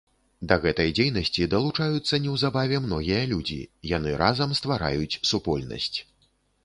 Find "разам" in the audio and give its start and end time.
4.25-4.59